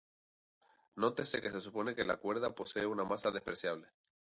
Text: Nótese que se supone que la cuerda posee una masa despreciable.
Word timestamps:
Nótese 0.95 1.41
que 1.43 1.51
se 1.51 1.61
supone 1.61 1.93
que 1.93 2.03
la 2.03 2.17
cuerda 2.17 2.55
posee 2.55 2.87
una 2.87 3.03
masa 3.03 3.29
despreciable. 3.29 3.85